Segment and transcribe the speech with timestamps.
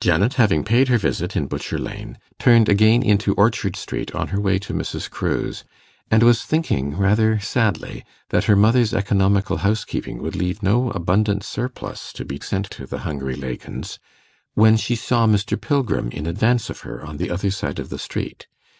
[0.00, 4.40] Janet having paid her visit in Butcher Lane, turned again into Orchard Street on her
[4.40, 5.08] way to Mrs.
[5.08, 5.62] Crewe's,
[6.10, 12.12] and was thinking, rather sadly, that her mother's economical housekeeping would leave no abundant surplus
[12.14, 14.00] to be sent to the hungry Lakins,
[14.54, 15.56] when she saw Mr.
[15.60, 18.48] Pilgrim in advance of her on the other side of the street.